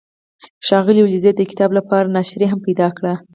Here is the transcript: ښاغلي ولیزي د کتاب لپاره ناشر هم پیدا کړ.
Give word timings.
ښاغلي 0.67 1.01
ولیزي 1.03 1.31
د 1.35 1.41
کتاب 1.51 1.71
لپاره 1.79 2.11
ناشر 2.15 2.41
هم 2.51 2.59
پیدا 2.67 2.87
کړ. 2.97 3.03